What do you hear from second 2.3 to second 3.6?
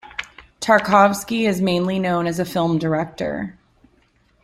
a film director.